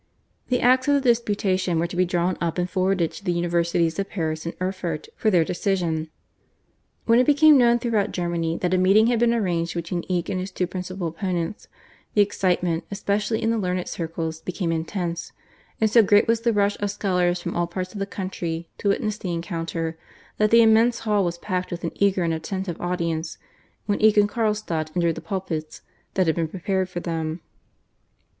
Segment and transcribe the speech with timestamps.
[0.47, 3.99] The acts of the disputation were to be drawn up and forwarded to the Universities
[3.99, 6.09] of Paris and Erfurt for their decision.
[7.05, 10.39] When it became known throughout Germany that a meeting had been arranged between Eck and
[10.39, 11.67] his two principal opponents,
[12.15, 15.33] the excitement, especially in the learned circles, became intense,
[15.79, 18.89] and so great was the rush of scholars from all parts of the country to
[18.89, 19.99] witness the encounter,
[20.39, 23.37] that the immense hall was packed with an eager and attentive audience
[23.85, 25.83] when Eck and Carlstadt entered the pulpits
[26.15, 27.41] that had been prepared for them.